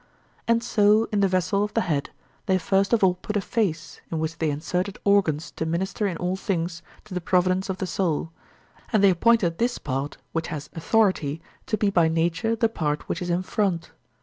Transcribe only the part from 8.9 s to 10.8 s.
and they appointed this part, which has